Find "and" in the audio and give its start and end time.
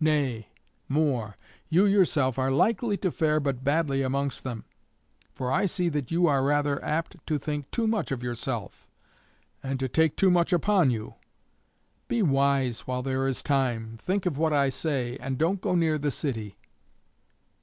9.62-9.78, 15.20-15.36